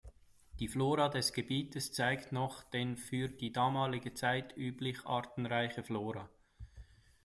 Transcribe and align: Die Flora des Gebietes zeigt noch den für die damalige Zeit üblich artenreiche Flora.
Die 0.57 0.67
Flora 0.67 1.09
des 1.09 1.31
Gebietes 1.31 1.93
zeigt 1.93 2.31
noch 2.31 2.63
den 2.63 2.97
für 2.97 3.29
die 3.29 3.51
damalige 3.51 4.15
Zeit 4.15 4.57
üblich 4.57 5.05
artenreiche 5.05 5.83
Flora. 5.83 6.27